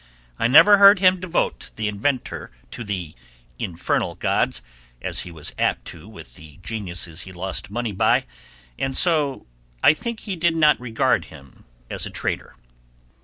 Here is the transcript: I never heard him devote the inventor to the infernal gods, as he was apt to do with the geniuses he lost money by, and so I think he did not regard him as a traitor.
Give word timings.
I 0.39 0.47
never 0.47 0.79
heard 0.79 0.97
him 0.97 1.19
devote 1.19 1.69
the 1.75 1.87
inventor 1.87 2.49
to 2.71 2.83
the 2.83 3.13
infernal 3.59 4.15
gods, 4.15 4.63
as 4.99 5.19
he 5.19 5.31
was 5.31 5.53
apt 5.59 5.85
to 5.93 5.99
do 5.99 6.09
with 6.09 6.33
the 6.33 6.57
geniuses 6.63 7.21
he 7.21 7.31
lost 7.31 7.69
money 7.69 7.91
by, 7.91 8.25
and 8.79 8.97
so 8.97 9.45
I 9.83 9.93
think 9.93 10.21
he 10.21 10.35
did 10.35 10.55
not 10.55 10.79
regard 10.79 11.25
him 11.25 11.65
as 11.87 12.07
a 12.07 12.09
traitor. 12.09 12.55